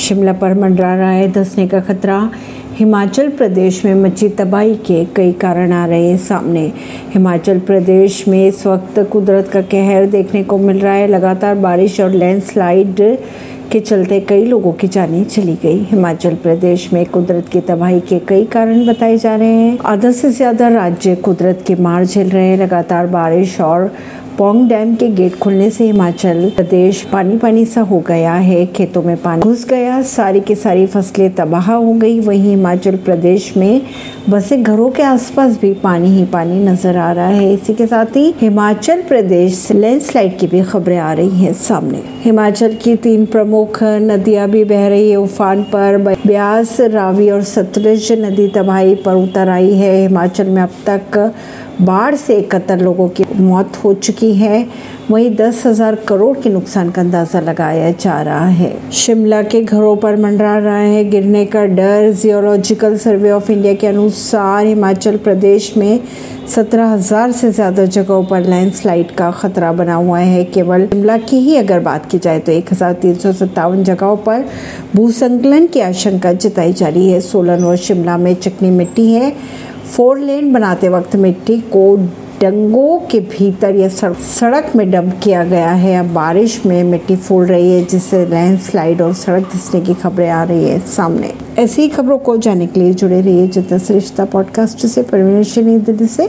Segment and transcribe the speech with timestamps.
[0.00, 2.30] शिमला पर मंडरा रहा है धसने का खतरा।
[2.74, 6.72] हिमाचल प्रदेश में मची तबाही के कई कारण आ रहे हैं सामने।
[7.14, 12.00] हिमाचल प्रदेश में इस वक्त कुदरत का कहर देखने को मिल रहा है। लगातार बारिश
[12.00, 13.00] और लैंडस्लाइड
[13.72, 18.18] के चलते कई लोगों की जानें चली गई। हिमाचल प्रदेश में कुदरत की तबाही के
[18.18, 22.46] कई कारण बताए जा रहे हैं। आधा से ज़्यादा राज्य कुदरत की मार झेल रहे
[22.46, 23.92] हैं। लगातार बारिश और
[24.38, 29.02] पोंग डैम के गेट खुलने से हिमाचल प्रदेश पानी पानी सा हो गया है। खेतों
[29.02, 33.80] में पानी घुस गया। सारी की सारी फ़सलें तबाह हो गई। वहीं हिमाचल प्रदेश में
[34.28, 38.16] बसे घरों के आसपास भी पानी ही पानी नज़र आ रहा है। इसी के साथ
[38.16, 43.59] ही हिमाचल प्रदेश लैंडस्लाइड की भी खबरें आ रही हैं सामने। हिमाचल की तीन प्रमुख
[43.84, 45.96] नदियाँ भी बह रही है उफान पर।
[46.26, 51.34] ब्यास, रावी और सतलुज नदी तबाही पर उतर आई है। हिमाचल में अब तक
[51.80, 54.66] बाढ़ से इकहत्तर लोगों की मौत हो चुकी है।
[55.10, 59.94] वहीं दस हज़ार करोड़ के नुकसान का अंदाज़ा लगाया जा रहा है। शिमला के घरों
[59.96, 65.72] पर मंडरा रहा है। गिरने का डर जियोलॉजिकल सर्वे ऑफ़ इंडिया के अनुसार हिमाचल प्रदेश
[65.76, 66.00] में
[66.48, 71.38] सत्रह हज़ार से ज़्यादा जगहों पर लैंडस्लाइड का खतरा बना हुआ है। केवल शिमला की
[71.38, 74.44] ही अगर बात की जाए तो एक हज़ार तीन सौ सत्तावन जगहों पर
[74.94, 79.34] भूसंकलन की आशंका जताई जा रही है। सोलन और शिमला में चिकनी मिट्टी है।
[79.86, 81.96] फोर लेन बनाते वक्त मिट्टी को
[82.40, 87.46] डंगों के भीतर यह सड़क में डंप किया गया है। अब बारिश में मिट्टी फूल
[87.46, 91.88] रही है, जिससे लैंडस्लाइड और सड़क धसने की खबरें आ रही है सामने। ऐसी ही
[91.88, 96.28] खबरों को जानने के लिए जुड़े रहिए जितना श्रेष्ठता पॉडकास्ट से परवीन दिल्ली से।